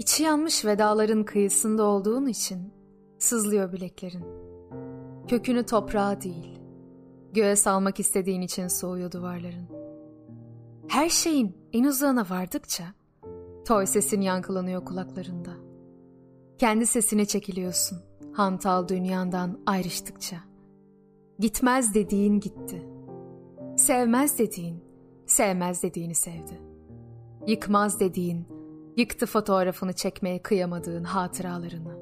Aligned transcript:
İçi 0.00 0.22
yanmış 0.22 0.64
vedaların 0.64 1.24
kıyısında 1.24 1.82
olduğun 1.82 2.26
için 2.26 2.72
sızlıyor 3.18 3.72
bileklerin. 3.72 4.24
Kökünü 5.28 5.66
toprağa 5.66 6.20
değil, 6.20 6.58
göğe 7.32 7.56
salmak 7.56 8.00
istediğin 8.00 8.40
için 8.40 8.68
soğuyor 8.68 9.12
duvarların. 9.12 9.68
Her 10.88 11.08
şeyin 11.08 11.56
en 11.72 11.84
uzağına 11.84 12.26
vardıkça 12.30 12.84
toy 13.66 13.86
sesin 13.86 14.20
yankılanıyor 14.20 14.84
kulaklarında. 14.84 15.50
Kendi 16.58 16.86
sesine 16.86 17.24
çekiliyorsun 17.24 17.98
hantal 18.32 18.88
dünyandan 18.88 19.60
ayrıştıkça. 19.66 20.36
Gitmez 21.38 21.94
dediğin 21.94 22.40
gitti. 22.40 22.88
Sevmez 23.76 24.38
dediğin, 24.38 24.84
sevmez 25.26 25.82
dediğini 25.82 26.14
sevdi. 26.14 26.60
Yıkmaz 27.46 28.00
dediğin, 28.00 28.46
yıktı 28.96 29.26
fotoğrafını 29.26 29.92
çekmeye 29.92 30.42
kıyamadığın 30.42 31.04
hatıralarını. 31.04 31.98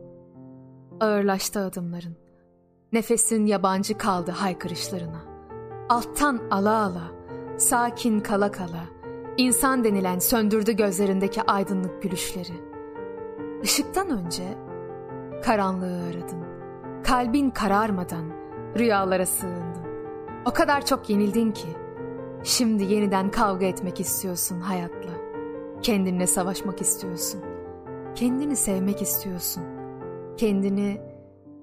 Ağırlaştı 1.01 1.60
adımların. 1.60 2.16
Nefesin 2.92 3.46
yabancı 3.46 3.98
kaldı 3.98 4.30
haykırışlarına. 4.30 5.23
Alttan 5.88 6.40
ala 6.51 6.82
ala, 6.82 7.13
sakin 7.59 8.21
kala 8.21 8.51
kala, 8.51 8.85
insan 9.37 9.85
denilen 9.85 10.18
söndürdü 10.18 10.73
gözlerindeki 10.73 11.43
aydınlık 11.43 12.02
gülüşleri. 12.02 12.68
Işıktan 13.63 14.10
önce 14.10 14.59
karanlığı 15.45 16.02
aradın. 16.02 16.45
Kalbin 17.04 17.51
kararmadan 17.51 18.24
rüyalara 18.79 19.26
sığındın. 19.26 19.88
O 20.45 20.51
kadar 20.51 20.87
çok 20.87 21.10
yenildin 21.10 21.52
ki 21.52 21.68
şimdi 22.45 22.85
yeniden 22.85 23.30
kavga 23.30 23.66
etmek 23.66 24.01
istiyorsun 24.01 24.60
hayatla. 24.60 25.18
Kendinle 25.82 26.26
savaşmak 26.26 26.80
istiyorsun. 26.80 27.40
Kendini 28.15 28.57
sevmek 28.57 29.02
istiyorsun. 29.02 29.62
Kendini 30.37 31.01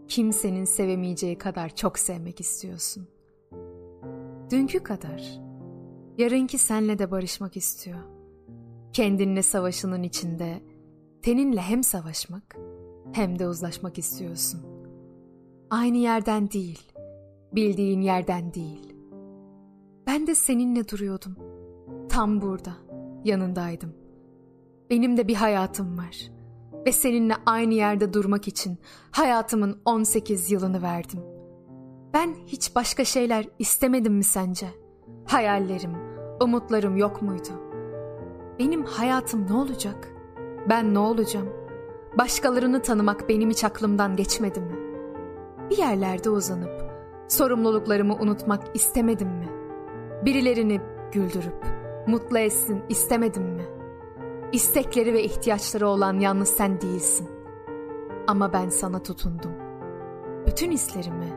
kimsenin 0.08 0.66
sevemeyeceği 0.66 1.38
kadar 1.38 1.76
çok 1.76 2.00
sevmek 2.00 2.40
istiyorsun. 2.40 3.08
Dünkü 4.52 4.80
kadar 4.80 5.40
yarınki 6.18 6.58
senle 6.58 7.00
de 7.00 7.12
barışmak 7.12 7.58
istiyor. 7.58 8.00
Kendinle 8.94 9.42
savaşının 9.42 10.04
içinde 10.04 10.64
teninle 11.22 11.62
hem 11.62 11.84
savaşmak 11.84 12.56
hem 13.14 13.40
de 13.40 13.48
uzlaşmak 13.48 13.98
istiyorsun. 13.98 14.62
Aynı 15.70 15.98
yerden 15.98 16.52
değil, 16.52 16.92
bildiğin 17.56 18.02
yerden 18.02 18.54
değil. 18.54 18.94
Ben 20.08 20.28
de 20.28 20.36
seninle 20.36 20.90
duruyordum. 20.90 21.36
Tam 22.10 22.42
burada, 22.42 22.74
yanındaydım. 23.24 24.05
Benim 24.90 25.18
de 25.18 25.28
bir 25.28 25.36
hayatım 25.36 25.98
var. 25.98 26.32
Ve 26.86 26.92
seninle 26.92 27.34
aynı 27.46 27.74
yerde 27.74 28.14
durmak 28.14 28.48
için 28.48 28.78
hayatımın 29.12 29.82
18 29.86 30.52
yılını 30.52 30.82
verdim. 30.82 31.20
Ben 32.14 32.36
hiç 32.46 32.76
başka 32.76 33.06
şeyler 33.06 33.46
istemedim 33.60 34.14
mi 34.14 34.24
sence? 34.24 34.68
Hayallerim, 35.26 35.92
umutlarım 36.42 36.98
yok 36.98 37.22
muydu? 37.22 37.50
Benim 38.60 38.84
hayatım 38.84 39.48
ne 39.50 39.54
olacak? 39.54 40.08
Ben 40.70 40.94
ne 40.94 41.00
olacağım? 41.00 41.50
Başkalarını 42.18 42.82
tanımak 42.82 43.30
benim 43.30 43.50
hiç 43.50 43.64
aklımdan 43.64 44.16
geçmedi 44.16 44.60
mi? 44.62 44.76
Bir 45.70 45.78
yerlerde 45.78 46.30
uzanıp 46.30 46.92
sorumluluklarımı 47.28 48.16
unutmak 48.16 48.76
istemedim 48.76 49.28
mi? 49.28 49.50
Birilerini 50.26 50.82
güldürüp 51.12 51.66
mutlu 52.08 52.38
etsin 52.38 52.84
istemedim 52.90 53.44
mi? 53.44 53.75
İstekleri 54.56 55.14
ve 55.14 55.24
ihtiyaçları 55.24 55.88
olan 55.88 56.20
yalnız 56.20 56.50
sen 56.50 56.82
değilsin. 56.82 57.30
Ama 58.28 58.54
ben 58.54 58.70
sana 58.70 59.04
tutundum. 59.04 59.52
Bütün 60.48 60.72
hislerimi, 60.72 61.34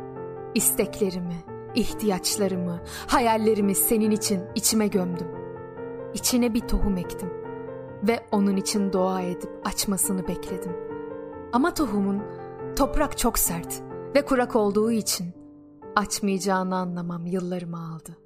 isteklerimi, 0.55 1.37
ihtiyaçlarımı, 1.75 2.81
hayallerimi 3.07 3.75
senin 3.75 4.11
için 4.11 4.43
içime 4.55 4.89
gömdüm. 4.89 5.27
İçine 6.15 6.55
bir 6.55 6.61
tohum 6.61 6.97
ektim 6.97 7.31
ve 8.03 8.27
onun 8.33 8.57
için 8.57 8.93
dua 8.93 9.21
edip 9.21 9.51
açmasını 9.65 10.29
bekledim. 10.29 10.73
Ama 11.53 11.75
tohumun 11.75 12.23
toprak 12.77 13.19
çok 13.19 13.39
sert 13.39 13.83
ve 14.15 14.25
kurak 14.25 14.57
olduğu 14.57 14.93
için 14.93 15.27
açmayacağını 15.97 16.77
anlamam 16.77 17.27
yıllarımı 17.27 17.95
aldı. 17.95 18.17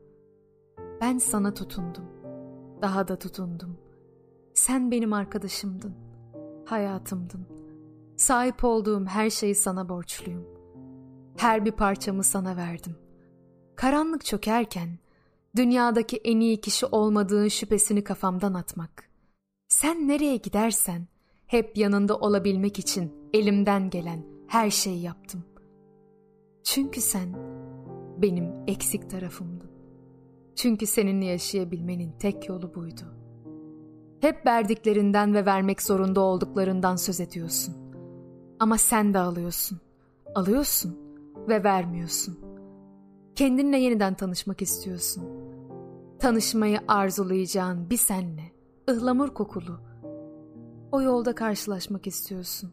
Ben 1.00 1.18
sana 1.18 1.54
tutundum. 1.54 2.04
Daha 2.82 3.08
da 3.08 3.16
tutundum. 3.18 3.76
Sen 4.54 4.90
benim 4.90 5.12
arkadaşımdın. 5.12 5.94
Hayatımdın. 6.64 7.46
Sahip 8.16 8.64
olduğum 8.64 9.06
her 9.06 9.30
şeyi 9.30 9.54
sana 9.54 9.88
borçluyum. 9.88 10.46
Her 11.36 11.64
bir 11.64 11.72
parçamı 11.72 12.24
sana 12.24 12.56
verdim. 12.56 12.96
Karanlık 13.76 14.24
çökerken 14.24 14.98
dünyadaki 15.56 16.16
en 16.16 16.40
iyi 16.40 16.60
kişi 16.60 16.86
olmadığın 16.86 17.48
şüphesini 17.48 18.04
kafamdan 18.04 18.54
atmak. 18.54 19.10
Sen 19.68 20.08
nereye 20.08 20.36
gidersen 20.36 21.06
hep 21.46 21.76
yanında 21.76 22.18
olabilmek 22.18 22.78
için 22.78 23.12
elimden 23.32 23.90
gelen 23.90 24.24
her 24.48 24.70
şeyi 24.70 25.02
yaptım. 25.02 25.44
Çünkü 26.64 27.00
sen 27.00 27.34
benim 28.18 28.52
eksik 28.66 29.10
tarafımdın. 29.10 29.70
Çünkü 30.56 30.86
seninle 30.86 31.24
yaşayabilmenin 31.24 32.12
tek 32.18 32.48
yolu 32.48 32.74
buydu. 32.74 33.21
Hep 34.22 34.46
verdiklerinden 34.46 35.34
ve 35.34 35.46
vermek 35.46 35.82
zorunda 35.82 36.20
olduklarından 36.20 36.96
söz 36.96 37.20
ediyorsun. 37.20 37.74
Ama 38.60 38.78
sen 38.78 39.14
de 39.14 39.18
alıyorsun. 39.18 39.80
Alıyorsun 40.34 40.98
ve 41.48 41.64
vermiyorsun. 41.64 42.38
Kendinle 43.34 43.78
yeniden 43.78 44.14
tanışmak 44.14 44.62
istiyorsun. 44.62 45.24
Tanışmayı 46.18 46.80
arzulayacağın 46.88 47.90
bir 47.90 47.96
senle, 47.96 48.52
ıhlamur 48.90 49.28
kokulu. 49.28 49.80
O 50.92 51.02
yolda 51.02 51.34
karşılaşmak 51.34 52.06
istiyorsun. 52.06 52.72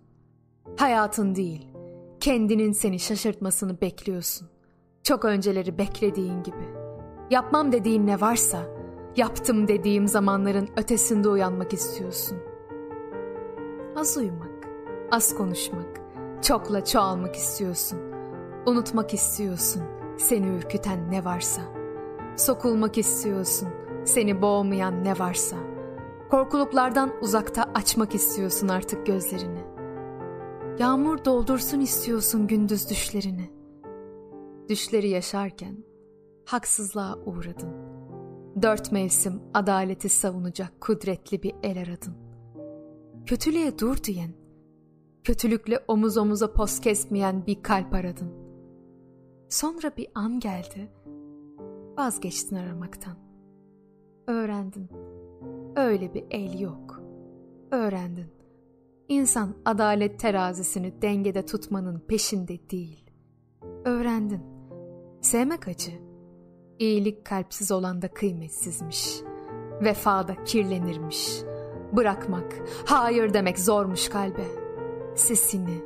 Hayatın 0.78 1.36
değil, 1.36 1.68
kendinin 2.20 2.72
seni 2.72 3.00
şaşırtmasını 3.00 3.81
bekliyorsun. 3.81 4.48
Çok 5.04 5.26
önceleri 5.26 5.78
beklediğin 5.78 6.44
gibi. 6.44 6.70
Yapmam 7.31 7.72
dediğin 7.72 8.08
ne 8.08 8.22
varsa, 8.22 8.79
yaptım 9.19 9.68
dediğim 9.68 10.07
zamanların 10.07 10.69
ötesinde 10.78 11.30
uyanmak 11.30 11.74
istiyorsun. 11.74 12.38
Az 13.96 14.18
uyumak, 14.18 14.68
az 15.12 15.35
konuşmak, 15.35 16.02
çokla 16.41 16.85
çoğalmak 16.85 17.35
istiyorsun. 17.35 18.00
Unutmak 18.66 19.13
istiyorsun 19.13 19.84
seni 20.18 20.47
ürküten 20.47 21.12
ne 21.12 21.25
varsa. 21.25 21.62
Sokulmak 22.35 22.97
istiyorsun 22.97 23.69
seni 24.06 24.41
boğmayan 24.41 25.03
ne 25.03 25.19
varsa. 25.19 25.57
Korkuluklardan 26.31 27.12
uzakta 27.22 27.63
açmak 27.75 28.16
istiyorsun 28.16 28.68
artık 28.68 29.06
gözlerini. 29.06 29.63
Yağmur 30.80 31.25
doldursun 31.25 31.80
istiyorsun 31.80 32.47
gündüz 32.47 32.90
düşlerini. 32.90 33.50
Düşleri 34.69 35.10
yaşarken 35.10 35.77
haksızlığa 36.45 37.15
uğradın. 37.25 37.99
Dört 38.62 38.92
mevsim 38.92 39.42
adaleti 39.54 40.10
savunacak 40.10 40.82
kudretli 40.82 41.44
bir 41.44 41.56
el 41.64 41.82
aradın. 41.82 42.14
Kötülüğe 43.26 43.80
dur 43.80 44.04
diyen, 44.04 44.32
kötülükle 45.24 45.80
omuz 45.88 46.18
omuza 46.18 46.54
poz 46.54 46.80
kesmeyen 46.80 47.46
bir 47.46 47.64
kalp 47.64 47.94
aradın. 47.94 48.34
Sonra 49.50 49.92
bir 49.98 50.08
an 50.16 50.40
geldi, 50.40 50.92
vazgeçtin 51.98 52.56
aramaktan. 52.56 53.18
Öğrendin, 54.28 54.90
öyle 55.76 56.14
bir 56.14 56.26
el 56.32 56.60
yok. 56.60 57.02
Öğrendin, 57.72 58.28
insan 59.08 59.56
adalet 59.66 60.20
terazisini 60.20 61.02
dengede 61.02 61.46
tutmanın 61.46 62.00
peşinde 62.00 62.70
değil. 62.70 63.12
Öğrendin, 63.86 64.42
sevmek 65.22 65.68
acı, 65.68 66.09
iyilik 66.80 67.26
kalpsiz 67.26 67.72
olan 67.72 68.02
da 68.02 68.08
kıymetsizmiş. 68.08 69.22
Vefada 69.81 70.44
kirlenirmiş. 70.44 71.42
Bırakmak, 71.94 72.54
hayır 72.86 73.34
demek 73.34 73.60
zormuş 73.60 74.10
kalbe. 74.10 74.44
Sesini, 75.16 75.84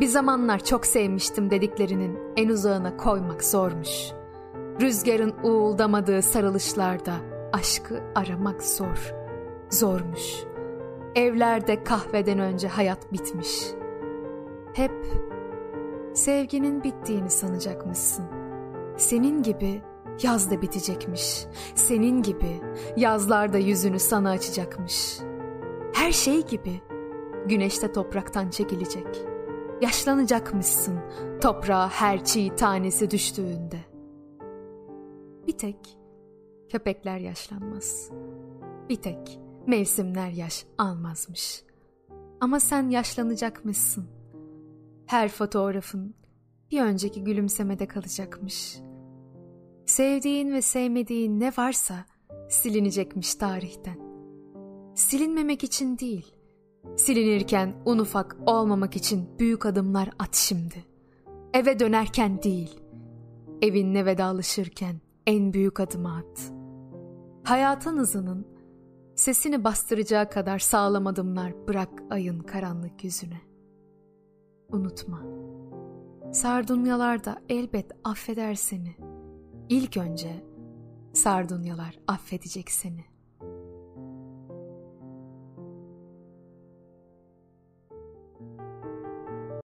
bir 0.00 0.06
zamanlar 0.06 0.64
çok 0.64 0.86
sevmiştim 0.86 1.50
dediklerinin 1.50 2.18
en 2.36 2.48
uzağına 2.48 2.96
koymak 2.96 3.44
zormuş. 3.44 4.12
Rüzgarın 4.80 5.34
uğuldamadığı 5.42 6.22
sarılışlarda 6.22 7.14
aşkı 7.52 8.02
aramak 8.14 8.62
zor, 8.62 9.14
zormuş. 9.70 10.44
Evlerde 11.14 11.84
kahveden 11.84 12.38
önce 12.38 12.68
hayat 12.68 13.12
bitmiş. 13.12 13.62
Hep 14.74 15.06
sevginin 16.14 16.84
bittiğini 16.84 17.30
sanacakmışsın. 17.30 18.24
Senin 18.96 19.42
gibi 19.42 19.82
yaz 20.22 20.50
da 20.50 20.62
bitecekmiş. 20.62 21.46
Senin 21.74 22.22
gibi 22.22 22.60
yazlar 22.96 23.52
da 23.52 23.58
yüzünü 23.58 23.98
sana 23.98 24.30
açacakmış. 24.30 25.18
Her 25.94 26.12
şey 26.12 26.46
gibi 26.46 26.80
güneşte 27.46 27.92
topraktan 27.92 28.50
çekilecek. 28.50 29.06
Yaşlanacakmışsın 29.80 30.98
toprağa 31.40 31.88
her 31.88 32.24
çiğ 32.24 32.54
tanesi 32.56 33.10
düştüğünde. 33.10 33.78
Bir 35.46 35.58
tek 35.58 35.98
köpekler 36.68 37.18
yaşlanmaz. 37.18 38.10
Bir 38.88 38.96
tek 38.96 39.38
mevsimler 39.66 40.30
yaş 40.30 40.66
almazmış. 40.78 41.62
Ama 42.40 42.60
sen 42.60 42.88
yaşlanacakmışsın. 42.90 44.06
Her 45.06 45.28
fotoğrafın 45.28 46.14
bir 46.70 46.82
önceki 46.82 47.24
gülümsemede 47.24 47.88
kalacakmış. 47.88 48.78
Sevdiğin 49.86 50.52
ve 50.52 50.62
sevmediğin 50.62 51.40
ne 51.40 51.52
varsa 51.58 51.94
silinecekmiş 52.48 53.34
tarihten. 53.34 53.98
Silinmemek 54.94 55.64
için 55.64 55.98
değil, 55.98 56.34
silinirken 56.96 57.74
un 57.84 57.98
ufak 57.98 58.36
olmamak 58.46 58.96
için 58.96 59.28
büyük 59.38 59.66
adımlar 59.66 60.10
at 60.18 60.34
şimdi. 60.34 60.84
Eve 61.54 61.78
dönerken 61.78 62.42
değil, 62.42 62.80
evinle 63.62 64.06
vedalaşırken 64.06 65.00
en 65.26 65.52
büyük 65.52 65.80
adımı 65.80 66.16
at. 66.16 66.52
Hayatın 67.44 67.98
hızının 67.98 68.46
sesini 69.16 69.64
bastıracağı 69.64 70.30
kadar 70.30 70.58
sağlam 70.58 71.06
adımlar 71.06 71.68
bırak 71.68 72.02
ayın 72.10 72.40
karanlık 72.40 73.04
yüzüne. 73.04 73.40
Unutma, 74.72 75.22
sardunyalar 76.32 77.24
da 77.24 77.42
elbet 77.48 77.92
affeder 78.04 78.54
seni. 78.54 79.15
İlk 79.68 79.96
önce 79.96 80.44
sardunyalar 81.12 81.98
affedecek 82.06 82.70
seni.'' 82.70 83.15